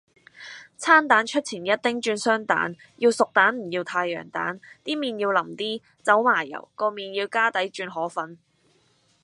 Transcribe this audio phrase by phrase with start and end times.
[0.77, 8.39] 餐蛋出前一丁轉雙蛋，要熟蛋唔要太陽蛋，啲麵要淋啲，走麻油，個麵要加底轉河粉